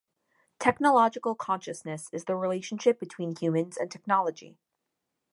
[0.57, 4.57] Technological consciousness is the relationship between humans and technology.